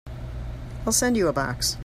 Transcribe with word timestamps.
I'll 0.87 0.93
send 0.93 1.15
you 1.15 1.27
a 1.27 1.31
box. 1.33 1.77